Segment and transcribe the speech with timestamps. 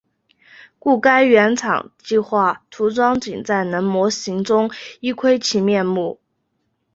[0.79, 6.19] 故该原厂计画涂装仅能在模型中一窥其面目。